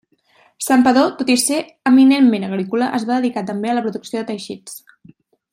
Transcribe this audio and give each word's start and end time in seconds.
Santpedor 0.67 1.11
tot 1.19 1.29
i 1.33 1.35
ser 1.41 1.59
eminentment 1.91 2.47
agrícola 2.49 2.89
es 3.01 3.07
va 3.13 3.21
dedicar 3.21 3.47
també, 3.53 3.73
a 3.75 3.79
la 3.81 3.85
producció 3.89 4.21
de 4.25 4.29
teixits. 4.33 4.83